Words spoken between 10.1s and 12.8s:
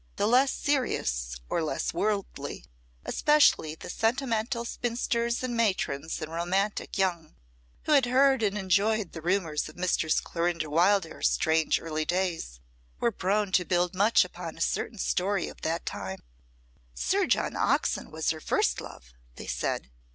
Clorinda Wildairs' strange early days,